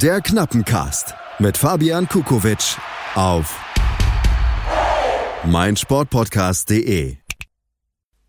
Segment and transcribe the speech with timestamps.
[0.00, 2.78] Der Knappencast mit Fabian Kukowitsch
[3.14, 3.54] auf
[5.44, 7.18] meinsportpodcast.de.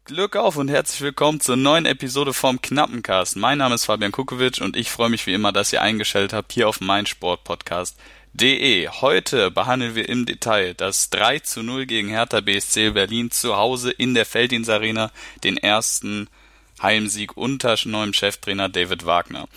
[0.03, 3.37] Glück auf und herzlich willkommen zur neuen Episode vom Knappencast.
[3.37, 6.51] Mein Name ist Fabian Kukowitsch und ich freue mich wie immer, dass ihr eingeschaltet habt
[6.51, 8.89] hier auf meinsportpodcast.de.
[8.89, 13.89] Heute behandeln wir im Detail das 3 zu 0 gegen Hertha BSC Berlin zu Hause
[13.89, 15.11] in der Felddienstarena,
[15.45, 16.27] den ersten
[16.81, 19.47] Heimsieg unter neuem Cheftrainer David Wagner.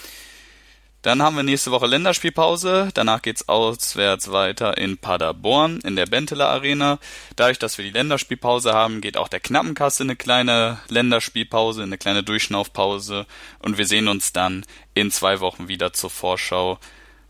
[1.06, 2.88] Dann haben wir nächste Woche Länderspielpause.
[2.92, 6.98] Danach geht's auswärts weiter in Paderborn in der Benteler Arena.
[7.36, 12.24] Dadurch, dass wir die Länderspielpause haben, geht auch der Knappenkasse eine kleine Länderspielpause, eine kleine
[12.24, 13.26] Durchschnaufpause.
[13.60, 16.80] Und wir sehen uns dann in zwei Wochen wieder zur Vorschau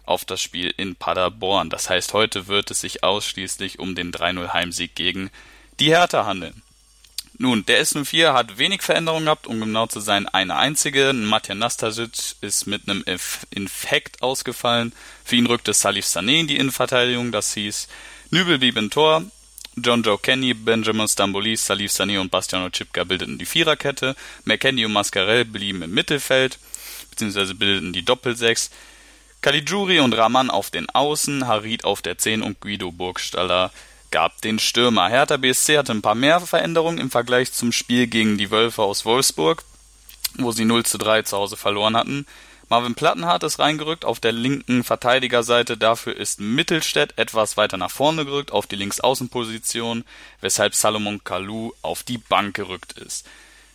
[0.06, 1.68] auf das Spiel in Paderborn.
[1.68, 5.28] Das heißt, heute wird es sich ausschließlich um den 3-0 Heimsieg gegen
[5.80, 6.62] die Hertha handeln.
[7.38, 11.12] Nun, der S04 hat wenig Veränderungen gehabt, um genau zu sein, eine einzige.
[11.12, 13.04] Matja Nastasic ist mit einem
[13.50, 14.94] Infekt ausgefallen.
[15.22, 17.88] Für ihn rückte Salif Sané in die Innenverteidigung, das hieß
[18.30, 19.22] Nübel blieb im Tor.
[19.76, 24.16] John Joe Kenny, Benjamin Stambolis, Salif Sané und Bastian Ochipka bildeten die Viererkette.
[24.44, 26.58] McKenny und Mascarell blieben im Mittelfeld,
[27.10, 28.70] beziehungsweise bildeten die Doppelsechs.
[29.42, 33.70] Caligiuri und Rahman auf den Außen, Harid auf der 10 und Guido Burgstaller
[34.10, 35.08] gab den Stürmer.
[35.08, 39.04] Hertha BSC hatte ein paar mehr Veränderungen im Vergleich zum Spiel gegen die Wölfe aus
[39.04, 39.62] Wolfsburg,
[40.38, 42.26] wo sie 0 zu 3 zu Hause verloren hatten.
[42.68, 45.76] Marvin Plattenhardt ist reingerückt auf der linken Verteidigerseite.
[45.76, 50.04] Dafür ist Mittelstädt etwas weiter nach vorne gerückt auf die Linksaußenposition,
[50.40, 53.24] weshalb Salomon Kalou auf die Bank gerückt ist.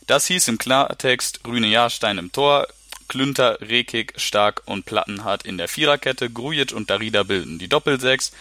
[0.08, 2.68] Das hieß im Klartext Rüne Jahrstein im Tor,
[3.08, 8.34] Klünter, Rekik, Stark und Plattenhardt in der Viererkette, Grujic und Darida bilden die Doppelsechs.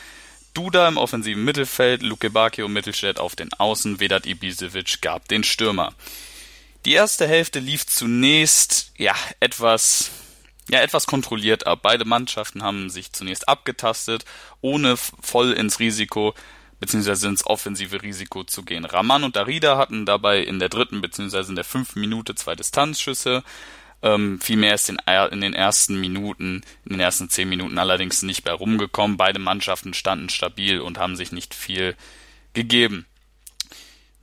[0.54, 5.92] Duda im offensiven Mittelfeld, Luke Bakio Mittelstädt auf den Außen, Vedat Ibisevic gab den Stürmer.
[6.84, 10.10] Die erste Hälfte lief zunächst, ja, etwas,
[10.68, 11.80] ja, etwas kontrolliert ab.
[11.82, 14.24] Beide Mannschaften haben sich zunächst abgetastet,
[14.60, 16.34] ohne voll ins Risiko
[16.80, 18.86] beziehungsweise ins offensive Risiko zu gehen.
[18.86, 23.44] Raman und Darida hatten dabei in der dritten beziehungsweise in der fünften Minute zwei Distanzschüsse.
[24.02, 24.98] Ähm, vielmehr ist in,
[25.30, 29.16] in den ersten Minuten, in den ersten zehn Minuten allerdings nicht mehr rumgekommen.
[29.16, 31.96] Beide Mannschaften standen stabil und haben sich nicht viel
[32.55, 33.06] gegeben.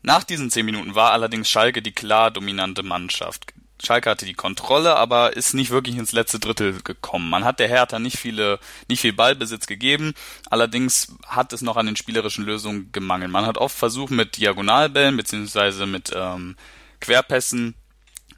[0.01, 3.53] Nach diesen zehn Minuten war allerdings Schalke die klar dominante Mannschaft.
[3.83, 7.29] Schalke hatte die Kontrolle, aber ist nicht wirklich ins letzte Drittel gekommen.
[7.29, 10.13] Man hat der Hertha nicht viele, nicht viel Ballbesitz gegeben.
[10.49, 13.31] Allerdings hat es noch an den spielerischen Lösungen gemangelt.
[13.31, 16.55] Man hat oft versucht mit Diagonalbällen beziehungsweise mit ähm,
[17.01, 17.75] Querpässen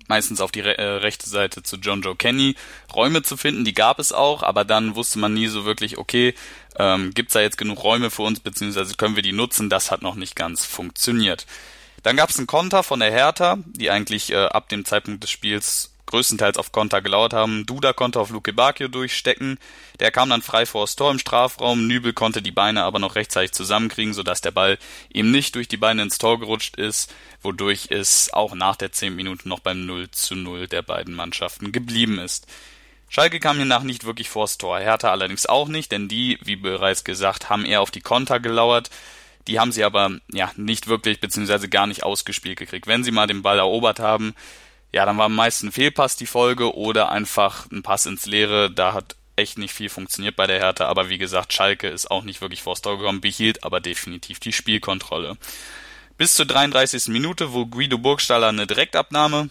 [0.10, 2.56] meistens auf die re äh, rechte Seite zu John Joe Kenny
[2.94, 3.64] Räume zu finden.
[3.64, 6.34] Die gab es auch, aber dann wusste man nie so wirklich, okay,
[6.78, 9.70] ähm, gibt's da jetzt genug Räume für uns, beziehungsweise können wir die nutzen?
[9.70, 11.46] Das hat noch nicht ganz funktioniert.
[12.04, 15.30] Dann gab es einen Konter von der Hertha, die eigentlich äh, ab dem Zeitpunkt des
[15.30, 17.66] Spiels größtenteils auf Konter gelauert haben.
[17.66, 19.58] Duda konnte auf Luke Bacchio durchstecken.
[20.00, 21.88] Der kam dann frei vor das Tor im Strafraum.
[21.88, 24.78] Nübel konnte die Beine aber noch rechtzeitig zusammenkriegen, sodass der Ball
[25.14, 29.16] ihm nicht durch die Beine ins Tor gerutscht ist, wodurch es auch nach der 10
[29.16, 32.48] Minuten noch beim 0 zu 0 der beiden Mannschaften geblieben ist.
[33.08, 37.04] Schalke kam hiernach nicht wirklich vors Tor, Hertha allerdings auch nicht, denn die, wie bereits
[37.04, 38.92] gesagt, haben eher auf die Konter gelauert.
[39.48, 42.86] Die haben sie aber ja nicht wirklich beziehungsweise gar nicht ausgespielt gekriegt.
[42.86, 44.36] Wenn sie mal den Ball erobert haben,
[44.92, 48.72] ja, dann war meist ein Fehlpass die Folge oder einfach ein Pass ins Leere.
[48.72, 52.24] Da hat echt nicht viel funktioniert bei der Hertha, aber wie gesagt, Schalke ist auch
[52.24, 55.38] nicht wirklich vors Tor gekommen, behielt aber definitiv die Spielkontrolle.
[56.18, 57.08] Bis zur 33.
[57.08, 59.50] Minute, wo Guido Burgstaller eine Direktabnahme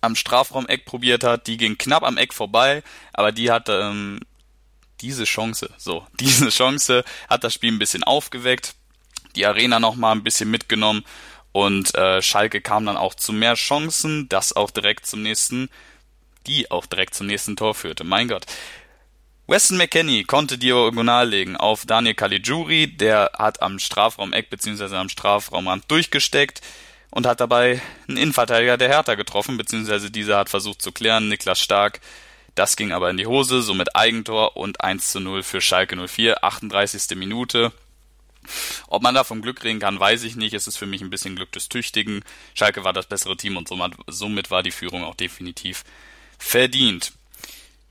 [0.00, 2.82] am Strafraum-Eck probiert hat, die ging knapp am Eck vorbei,
[3.12, 4.20] aber die hat ähm,
[5.02, 8.74] diese Chance, so, diese Chance hat das Spiel ein bisschen aufgeweckt,
[9.36, 11.04] die Arena nochmal ein bisschen mitgenommen
[11.52, 15.68] und äh, Schalke kam dann auch zu mehr Chancen, das auch direkt zum nächsten,
[16.46, 18.04] die auch direkt zum nächsten Tor führte.
[18.04, 18.46] Mein Gott.
[19.46, 24.94] Weston McKenney konnte diagonal legen auf Daniel Caligiuri, der hat am Strafraum-Eck bzw.
[24.94, 26.60] am Strafraumrand durchgesteckt
[27.10, 31.60] und hat dabei einen Innenverteidiger der Hertha getroffen, beziehungsweise dieser hat versucht zu klären, Niklas
[31.60, 32.00] Stark.
[32.54, 36.44] Das ging aber in die Hose, somit Eigentor und 1 zu 0 für Schalke 04,
[36.44, 37.16] 38.
[37.16, 37.72] Minute.
[38.88, 40.54] Ob man da vom Glück reden kann, weiß ich nicht.
[40.54, 42.24] Es ist für mich ein bisschen Glück des Tüchtigen.
[42.54, 43.68] Schalke war das bessere Team und
[44.06, 45.84] somit war die Führung auch definitiv
[46.38, 47.12] verdient.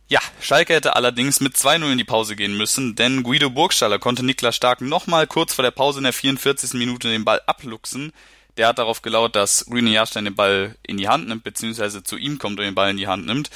[0.08, 4.26] Ja, Schalke hätte allerdings mit 2-0 in die Pause gehen müssen, denn Guido Burgstaller konnte
[4.26, 6.74] Niklas Stark nochmal kurz vor der Pause in der 44.
[6.74, 8.12] Minute den Ball abluchsen.
[8.58, 12.18] Der hat darauf gelauert, dass Rüne Jahrstein den Ball in die Hand nimmt, beziehungsweise zu
[12.18, 13.52] ihm kommt und den Ball in die Hand nimmt.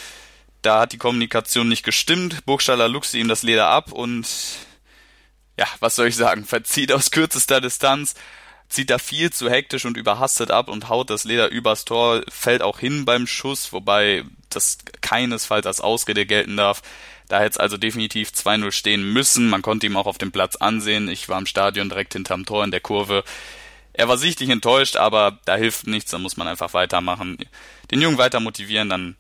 [0.62, 2.46] Da hat die Kommunikation nicht gestimmt.
[2.46, 4.28] Burgstaller luchste ihm das Leder ab und
[5.58, 8.16] ja, was soll ich sagen, verzieht aus kürzester Distanz,
[8.70, 12.62] zieht da viel zu hektisch und überhastet ab und haut das Leder übers Tor, fällt
[12.62, 16.82] auch hin beim Schuss, wobei das keinesfalls als Ausrede gelten darf.
[17.28, 19.50] Da hätte es also definitiv 2-0 stehen müssen.
[19.50, 21.08] Man konnte ihm auch auf dem Platz ansehen.
[21.08, 23.24] Ich war im Stadion direkt hinterm Tor in der Kurve.
[23.94, 27.38] Er war sichtlich enttäuscht, aber da hilft nichts, da muss man einfach weitermachen.
[27.92, 29.16] Den Jungen weiter motivieren, dann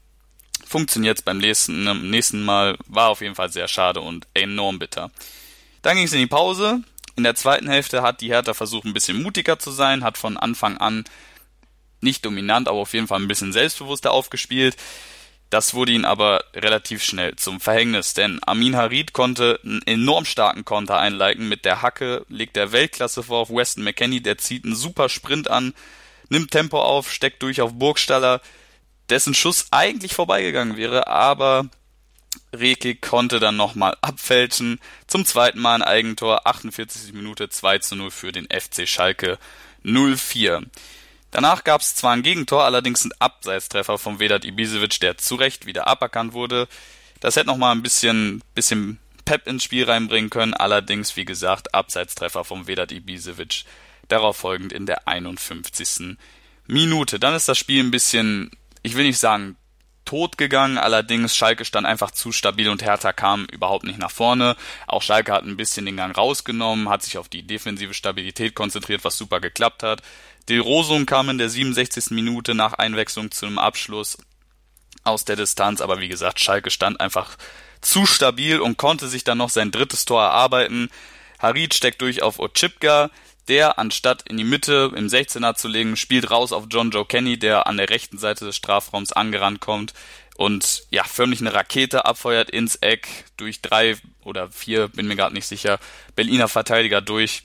[0.65, 2.77] funktioniert es beim nächsten, nächsten Mal.
[2.87, 5.11] War auf jeden Fall sehr schade und enorm bitter.
[5.83, 6.81] Dann ging es in die Pause.
[7.15, 10.37] In der zweiten Hälfte hat die Hertha versucht, ein bisschen mutiger zu sein, hat von
[10.37, 11.03] Anfang an
[12.01, 14.75] nicht dominant, aber auf jeden Fall ein bisschen selbstbewusster aufgespielt.
[15.49, 20.65] Das wurde ihnen aber relativ schnell zum Verhängnis, denn Amin Harid konnte einen enorm starken
[20.65, 21.47] Konter einleiten.
[21.47, 25.51] Mit der Hacke legt er Weltklasse vor auf Weston McKenney, der zieht einen super Sprint
[25.51, 25.75] an,
[26.29, 28.41] nimmt Tempo auf, steckt durch auf Burgstaller,
[29.09, 31.69] dessen Schuss eigentlich vorbeigegangen wäre, aber
[32.53, 34.79] Rekik konnte dann nochmal abfälschen.
[35.07, 37.13] Zum zweiten Mal ein Eigentor, 48.
[37.13, 39.37] Minute 2 zu 0 für den FC Schalke
[39.83, 40.63] 04.
[41.31, 45.65] Danach gab es zwar ein Gegentor, allerdings ein Abseitstreffer von Vedat Ibisevic, der zu Recht
[45.65, 46.67] wieder aberkannt wurde.
[47.19, 52.43] Das hätte nochmal ein bisschen, bisschen Pep ins Spiel reinbringen können, allerdings, wie gesagt, Abseitstreffer
[52.43, 53.63] von Vedat Ibisevic.
[54.09, 56.17] Darauf folgend in der 51.
[56.67, 57.19] Minute.
[57.19, 58.51] Dann ist das Spiel ein bisschen,
[58.83, 59.57] ich will nicht sagen
[60.13, 64.55] tot gegangen, allerdings Schalke stand einfach zu stabil und Hertha kam überhaupt nicht nach vorne.
[64.85, 69.03] Auch Schalke hat ein bisschen den Gang rausgenommen, hat sich auf die defensive Stabilität konzentriert,
[69.03, 70.03] was super geklappt hat.
[70.49, 72.11] Die Rosung kam in der 67.
[72.11, 74.19] Minute nach Einwechslung zu einem Abschluss
[75.03, 77.35] aus der Distanz, aber wie gesagt, Schalke stand einfach
[77.81, 80.91] zu stabil und konnte sich dann noch sein drittes Tor erarbeiten.
[81.39, 83.09] Harid steckt durch auf Ochipka,
[83.47, 87.37] der, anstatt in die Mitte im 16er zu legen, spielt raus auf John Joe Kenny,
[87.37, 89.93] der an der rechten Seite des Strafraums angerannt kommt
[90.35, 93.07] und ja, förmlich eine Rakete abfeuert ins Eck
[93.37, 95.79] durch drei oder vier, bin mir gerade nicht sicher,
[96.15, 97.43] Berliner Verteidiger durch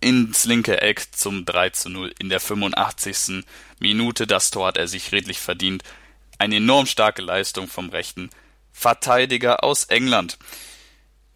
[0.00, 3.44] ins linke Eck zum 3 zu 0 in der 85.
[3.78, 4.26] Minute.
[4.26, 5.84] Das Tor hat er sich redlich verdient.
[6.38, 8.30] Eine enorm starke Leistung vom rechten
[8.72, 10.38] Verteidiger aus England.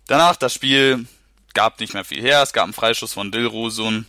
[0.06, 1.06] Danach das Spiel
[1.54, 2.42] gab nicht mehr viel her.
[2.42, 4.06] Es gab einen Freischuss von Dilrosun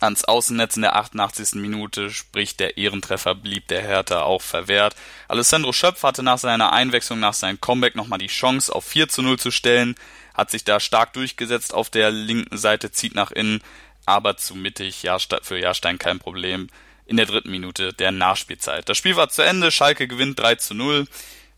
[0.00, 1.54] ans Außennetz in der 88.
[1.54, 4.94] Minute, sprich der Ehrentreffer blieb der Hertha auch verwehrt.
[5.28, 9.22] Alessandro Schöpf hatte nach seiner Einwechslung, nach seinem Comeback nochmal die Chance auf 4 zu
[9.22, 9.94] 0 zu stellen,
[10.34, 13.62] hat sich da stark durchgesetzt auf der linken Seite, zieht nach innen,
[14.04, 16.68] aber zu mittig, ja, für Jahrstein kein Problem.
[17.06, 18.88] In der dritten Minute der Nachspielzeit.
[18.88, 21.06] Das Spiel war zu Ende, Schalke gewinnt 3 zu 0.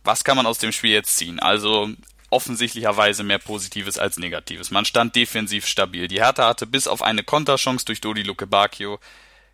[0.03, 1.39] Was kann man aus dem Spiel jetzt ziehen?
[1.39, 1.89] Also
[2.31, 4.71] offensichtlicherweise mehr Positives als Negatives.
[4.71, 6.09] Man stand defensiv stabil.
[6.09, 8.99] Die Hertha hatte bis auf eine Konterchance durch Dodi Luke Bacchio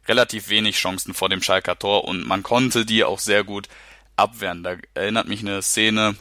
[0.09, 3.69] relativ wenig Chancen vor dem Schalker Tor und man konnte die auch sehr gut
[4.17, 4.63] abwehren.
[4.63, 6.17] Da erinnert mich eine Szene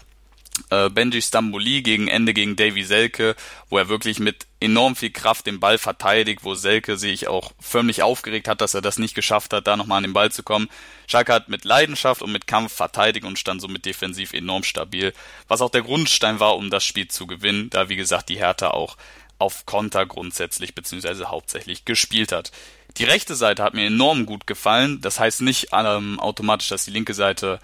[0.69, 3.35] Benji Stamboli gegen Ende gegen Davy Selke,
[3.69, 8.03] wo er wirklich mit enorm viel Kraft den Ball verteidigt, wo Selke sich auch förmlich
[8.03, 10.69] aufgeregt hat, dass er das nicht geschafft hat, da nochmal an den Ball zu kommen.
[11.07, 15.13] Schalke hat mit Leidenschaft und mit Kampf verteidigt und stand somit defensiv enorm stabil,
[15.47, 18.69] was auch der Grundstein war, um das Spiel zu gewinnen, da wie gesagt die Hertha
[18.69, 18.97] auch
[19.39, 21.25] auf Konter grundsätzlich bzw.
[21.25, 22.51] hauptsächlich gespielt hat.
[22.97, 25.01] Die rechte Seite hat mir enorm gut gefallen.
[25.01, 27.59] Das heißt nicht ähm, automatisch, dass die linke Seite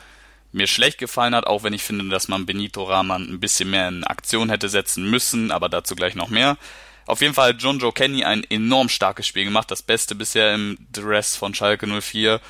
[0.52, 3.88] mir schlecht gefallen hat, auch wenn ich finde, dass man Benito Rahman ein bisschen mehr
[3.88, 6.58] in Aktion hätte setzen müssen, aber dazu gleich noch mehr.
[7.06, 10.54] Auf jeden Fall hat John Joe Kenny ein enorm starkes Spiel gemacht, das Beste bisher
[10.54, 12.42] im Dress von Schalke 04.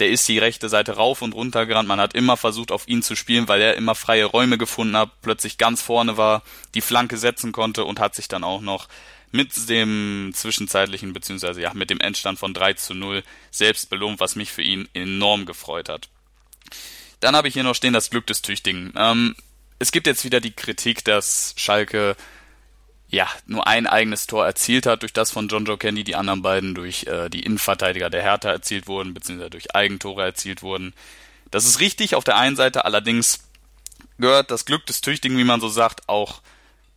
[0.00, 1.86] Der ist die rechte Seite rauf und runter gerannt.
[1.86, 5.10] Man hat immer versucht, auf ihn zu spielen, weil er immer freie Räume gefunden hat,
[5.22, 6.42] plötzlich ganz vorne war,
[6.74, 8.88] die Flanke setzen konnte und hat sich dann auch noch
[9.30, 14.34] mit dem zwischenzeitlichen, beziehungsweise ja, mit dem Endstand von 3 zu 0 selbst belohnt, was
[14.34, 16.08] mich für ihn enorm gefreut hat.
[17.22, 18.92] Dann habe ich hier noch stehen das Glück des Tüchtigen.
[18.96, 19.36] Ähm,
[19.78, 22.16] es gibt jetzt wieder die Kritik, dass Schalke
[23.08, 26.42] ja nur ein eigenes Tor erzielt hat durch das von John Joe Candy, die anderen
[26.42, 30.94] beiden durch äh, die Innenverteidiger der Hertha erzielt wurden, beziehungsweise durch Eigentore erzielt wurden.
[31.52, 33.44] Das ist richtig auf der einen Seite, allerdings
[34.18, 36.42] gehört das Glück des Tüchtigen, wie man so sagt, auch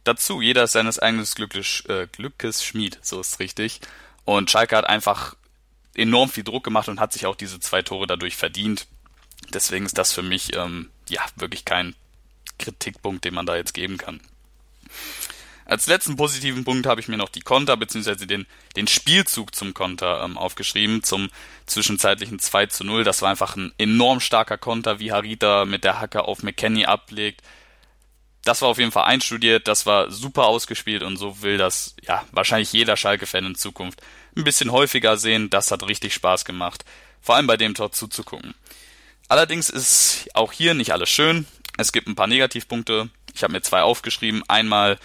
[0.06, 0.42] dazu.
[0.42, 3.80] Jeder ist seines eigenen Glückes, äh, Glückes Schmied, so ist es richtig.
[4.24, 5.36] Und Schalke hat einfach
[5.94, 8.88] enorm viel Druck gemacht und hat sich auch diese zwei Tore dadurch verdient.
[9.54, 11.96] Deswegen ist das für mich ähm, ja wirklich kein
[12.58, 14.22] Kritikpunkt, den man da jetzt geben kann.
[15.66, 18.28] Als letzten positiven Punkt habe ich mir noch die Konter bzw.
[18.28, 21.30] Den, den Spielzug zum Konter ähm, aufgeschrieben, zum
[21.66, 23.04] zwischenzeitlichen 2 zu 0.
[23.04, 27.42] Das war einfach ein enorm starker Konter, wie Harita mit der Hacke auf McKenny ablegt.
[28.44, 32.24] Das war auf jeden Fall einstudiert, das war super ausgespielt und so will das ja
[32.32, 34.04] wahrscheinlich jeder Schalke-Fan in Zukunft
[34.38, 35.50] ein bisschen häufiger sehen.
[35.50, 36.86] Das hat richtig Spaß gemacht,
[37.22, 38.54] vor allem bei dem Tor zuzugucken.
[39.28, 41.46] Allerdings ist auch hier nicht alles schön.
[41.78, 43.10] Es gibt ein paar Negativpunkte.
[43.34, 44.44] Ich habe mir zwei aufgeschrieben.
[44.48, 44.98] Einmal,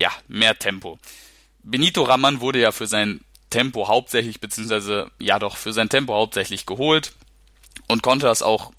[0.00, 0.98] ja, mehr Tempo.
[1.62, 3.20] Benito Raman wurde ja für sein
[3.50, 7.12] Tempo hauptsächlich, beziehungsweise ja doch für sein Tempo hauptsächlich geholt
[7.86, 8.72] und konnte das auch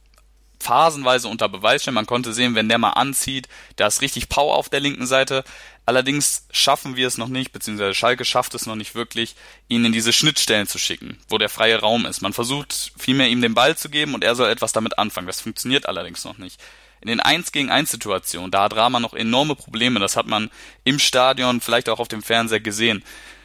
[0.66, 1.96] phasenweise unter Beweis stellen.
[1.96, 5.44] Man konnte sehen, wenn der mal anzieht, da ist richtig Power auf der linken Seite.
[5.86, 9.36] Allerdings schaffen wir es noch nicht, beziehungsweise Schalke schafft es noch nicht wirklich,
[9.68, 12.22] ihn in diese Schnittstellen zu schicken, wo der freie Raum ist.
[12.22, 15.28] Man versucht vielmehr ihm den Ball zu geben und er soll etwas damit anfangen.
[15.28, 16.60] Das funktioniert allerdings noch nicht.
[17.02, 20.00] In den 1 gegen 1 Situationen, da hat Rama noch enorme Probleme.
[20.00, 20.50] Das hat man
[20.84, 23.04] im Stadion, vielleicht auch auf dem Fernseher gesehen.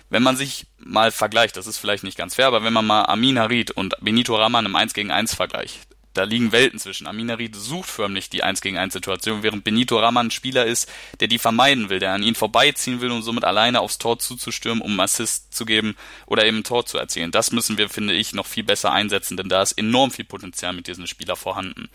[0.08, 3.04] Wenn man sich mal vergleicht, das ist vielleicht nicht ganz fair, aber wenn man mal
[3.04, 5.78] Amin Harid und Benito Raman im 1 gegen 1 vergleicht,
[6.14, 7.06] da liegen Welten zwischen.
[7.06, 10.90] Amin Harid sucht förmlich die 1 gegen 1 Situation, während Benito Raman ein Spieler ist,
[11.20, 14.82] der die vermeiden will, der an ihn vorbeiziehen will und somit alleine aufs Tor zuzustürmen,
[14.82, 17.30] um Assist zu geben oder eben ein Tor zu erzielen.
[17.30, 20.72] Das müssen wir, finde ich, noch viel besser einsetzen, denn da ist enorm viel Potenzial
[20.72, 21.88] mit diesem Spieler vorhanden.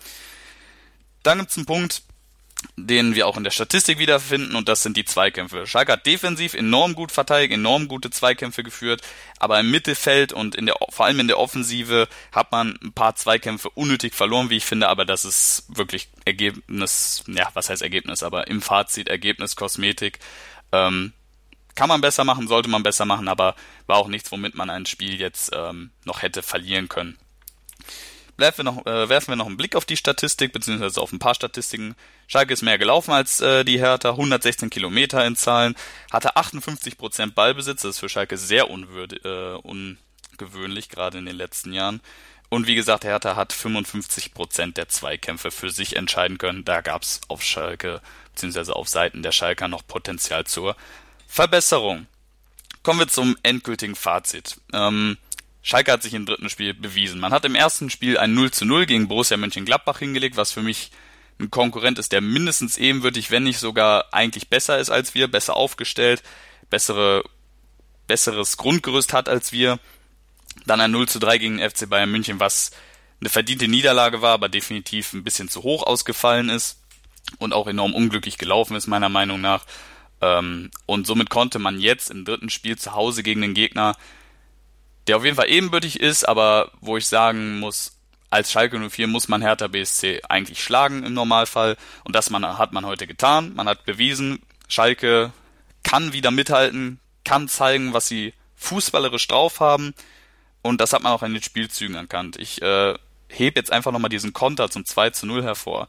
[1.22, 2.02] Dann gibt's einen Punkt,
[2.76, 5.66] den wir auch in der Statistik wiederfinden, und das sind die Zweikämpfe.
[5.66, 9.02] Schalke hat defensiv enorm gut verteidigt, enorm gute Zweikämpfe geführt,
[9.38, 13.14] aber im Mittelfeld und in der, vor allem in der Offensive hat man ein paar
[13.14, 18.22] Zweikämpfe unnötig verloren, wie ich finde, aber das ist wirklich Ergebnis, ja, was heißt Ergebnis,
[18.22, 20.18] aber im Fazit Ergebnis Kosmetik.
[20.72, 21.12] Ähm,
[21.74, 23.54] kann man besser machen, sollte man besser machen, aber
[23.86, 27.18] war auch nichts, womit man ein Spiel jetzt ähm, noch hätte verlieren können
[28.38, 31.34] wir, noch, äh, werfen wir noch einen Blick auf die Statistik, beziehungsweise auf ein paar
[31.34, 31.94] Statistiken.
[32.26, 35.74] Schalke ist mehr gelaufen als äh, die Hertha, 116 Kilometer in Zahlen,
[36.10, 41.72] hatte 58% Ballbesitz, das ist für Schalke sehr unwürd, äh, ungewöhnlich, gerade in den letzten
[41.72, 42.00] Jahren.
[42.48, 46.64] Und wie gesagt, Hertha hat 55% der Zweikämpfe für sich entscheiden können.
[46.64, 48.00] Da gab es auf Schalke,
[48.32, 50.76] beziehungsweise auf Seiten der Schalker noch Potenzial zur
[51.26, 52.06] Verbesserung.
[52.82, 54.60] Kommen wir zum endgültigen Fazit.
[54.72, 55.16] Ähm,
[55.66, 57.18] Schalke hat sich im dritten Spiel bewiesen.
[57.18, 60.62] Man hat im ersten Spiel ein 0 zu 0 gegen Borussia Mönchengladbach hingelegt, was für
[60.62, 60.92] mich
[61.40, 65.56] ein Konkurrent ist, der mindestens ebenwürdig, wenn nicht sogar eigentlich besser ist als wir, besser
[65.56, 66.22] aufgestellt,
[66.70, 67.24] bessere,
[68.06, 69.80] besseres Grundgerüst hat als wir.
[70.66, 72.70] Dann ein 0 zu 3 gegen den FC Bayern München, was
[73.20, 76.80] eine verdiente Niederlage war, aber definitiv ein bisschen zu hoch ausgefallen ist
[77.38, 79.64] und auch enorm unglücklich gelaufen ist, meiner Meinung nach.
[80.20, 83.96] Ähm, und somit konnte man jetzt im dritten Spiel zu Hause gegen den Gegner
[85.06, 87.96] der auf jeden Fall ebenbürtig ist, aber wo ich sagen muss,
[88.30, 92.72] als Schalke 04 muss man Hertha BSC eigentlich schlagen im Normalfall und das man, hat
[92.72, 93.54] man heute getan.
[93.54, 95.32] Man hat bewiesen, Schalke
[95.84, 99.94] kann wieder mithalten, kann zeigen, was sie fußballerisch drauf haben
[100.62, 102.36] und das hat man auch in den Spielzügen erkannt.
[102.36, 102.94] Ich äh,
[103.28, 105.88] heb jetzt einfach nochmal diesen Konter zum 2 zu 0 hervor.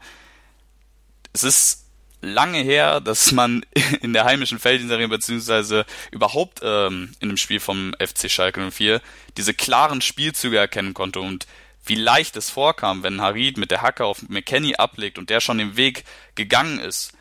[1.34, 1.87] Es ist
[2.22, 3.66] lange her, dass man
[4.02, 9.02] in der heimischen Feldinserie beziehungsweise überhaupt ähm, in dem Spiel vom FC Schalke 04
[9.38, 11.48] diese klaren Spielzüge erkennen konnte und
[11.86, 15.58] wie leicht es vorkam, wenn Harid mit der Hacke auf McKenny ablegt und der schon
[15.58, 16.04] den Weg
[16.36, 17.14] gegangen ist.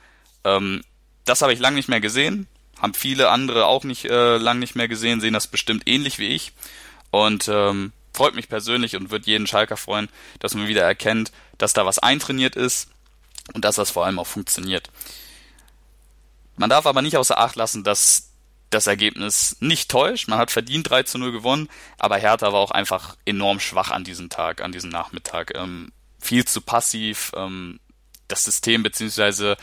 [0.45, 0.83] Ähm,
[1.25, 2.49] das habe ich lange nicht mehr gesehen,
[2.81, 6.29] haben viele andere auch nicht äh, lang nicht mehr gesehen, sehen das bestimmt ähnlich wie
[6.29, 6.53] ich
[7.11, 10.09] und ähm, freut mich persönlich und wird jeden Schalker freuen,
[10.41, 12.89] dass man wieder erkennt, dass da was eintrainiert ist
[13.53, 14.91] und dass das vor allem auch funktioniert.
[16.57, 18.31] Man darf aber nicht außer Acht lassen, dass
[18.71, 20.29] das Ergebnis nicht täuscht.
[20.29, 24.05] Man hat verdient 3 zu 0 gewonnen, aber Hertha war auch einfach enorm schwach an
[24.05, 25.55] diesem Tag, an diesem Nachmittag.
[25.55, 27.33] Ähm, viel zu passiv.
[27.37, 27.79] Ähm,
[28.29, 29.57] das System beziehungsweise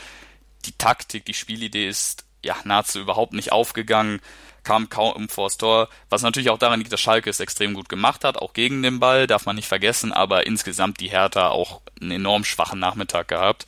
[0.64, 4.20] die Taktik, die Spielidee ist ja nahezu überhaupt nicht aufgegangen
[4.64, 8.24] kam kaum vors Tor, was natürlich auch daran liegt, dass Schalke es extrem gut gemacht
[8.24, 12.10] hat, auch gegen den Ball, darf man nicht vergessen, aber insgesamt die Hertha auch einen
[12.10, 13.66] enorm schwachen Nachmittag gehabt.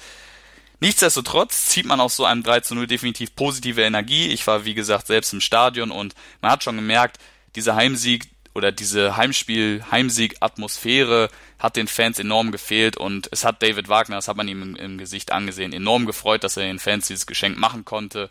[0.80, 4.28] Nichtsdestotrotz zieht man aus so einem 3 zu 0 definitiv positive Energie.
[4.28, 7.18] Ich war, wie gesagt, selbst im Stadion und man hat schon gemerkt,
[7.54, 14.16] dieser Heimsieg oder diese Heimsieg-Atmosphäre hat den Fans enorm gefehlt und es hat David Wagner,
[14.16, 17.26] das hat man ihm im, im Gesicht angesehen, enorm gefreut, dass er den Fans dieses
[17.26, 18.30] Geschenk machen konnte.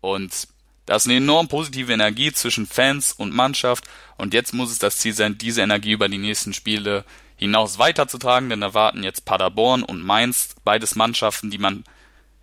[0.00, 0.48] Und
[0.86, 3.84] da ist eine enorm positive Energie zwischen Fans und Mannschaft
[4.16, 7.04] und jetzt muss es das Ziel sein, diese Energie über die nächsten Spiele
[7.36, 11.84] hinaus weiterzutragen, denn da warten jetzt Paderborn und Mainz, beides Mannschaften, die man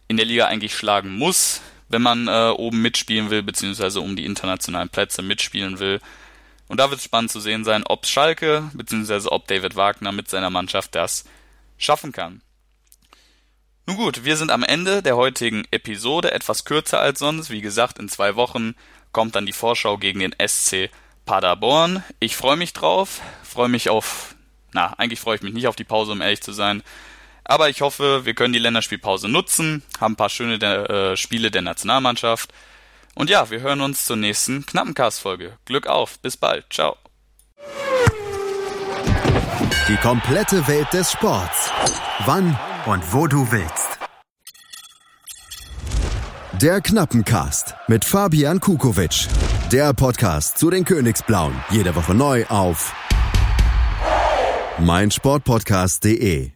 [0.08, 4.26] in der Liga eigentlich schlagen muss, wenn man äh, oben mitspielen will, beziehungsweise um die
[4.26, 6.02] internationalen Plätze mitspielen will.
[6.68, 10.30] Und da wird es spannend zu sehen sein, ob Schalke, beziehungsweise ob David Wagner mit
[10.30, 11.26] seiner Mannschaft das
[11.78, 12.42] schaffen kann.
[13.92, 17.50] Nun gut, wir sind am Ende der heutigen Episode, etwas kürzer als sonst.
[17.50, 18.74] Wie gesagt, in zwei Wochen
[19.12, 20.90] kommt dann die Vorschau gegen den SC
[21.26, 22.02] Paderborn.
[22.22, 24.36] Ich freue mich drauf, freue mich auf,
[24.72, 26.84] na, eigentlich freue ich mich nicht auf die Pause, um ehrlich zu sein.
[27.44, 31.62] Aber ich hoffe, wir können die Länderspielpause nutzen, haben ein paar schöne äh, Spiele der
[31.62, 32.54] Nationalmannschaft.
[33.14, 35.58] Und ja, wir hören uns zur nächsten Knappencast-Folge.
[35.66, 36.96] Glück auf, bis bald, ciao.
[39.90, 41.70] Die komplette Welt des Sports.
[42.20, 44.00] Wann und wo du willst.
[46.62, 49.28] Der Knappencast mit Fabian Kukowitsch.
[49.72, 51.54] Der Podcast zu den Königsblauen.
[51.70, 52.94] Jede Woche neu auf
[54.80, 56.52] meinsportpodcast.de.